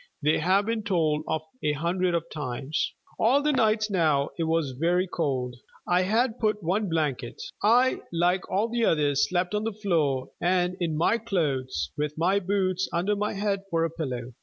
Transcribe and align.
They 0.23 0.39
have 0.39 0.65
been 0.65 0.81
told 0.81 1.23
of 1.27 1.43
a 1.61 1.73
hundred 1.73 2.15
of 2.15 2.23
times. 2.33 2.91
All 3.19 3.43
the 3.43 3.51
nights 3.51 3.91
now 3.91 4.31
it 4.39 4.45
was 4.45 4.71
very 4.71 5.05
cold. 5.07 5.57
I 5.87 6.01
had 6.01 6.39
but 6.39 6.63
one 6.63 6.89
blanket. 6.89 7.39
I, 7.61 8.01
like 8.11 8.49
all 8.49 8.67
the 8.67 8.83
others, 8.83 9.29
slept 9.29 9.53
on 9.53 9.63
the 9.63 9.71
floor, 9.71 10.31
and 10.41 10.75
in 10.79 10.97
my 10.97 11.19
clothes, 11.19 11.91
with 11.97 12.17
my 12.17 12.39
boots 12.39 12.89
under 12.91 13.15
my 13.15 13.33
head 13.33 13.61
for 13.69 13.85
a 13.85 13.91
pillow. 13.91 14.33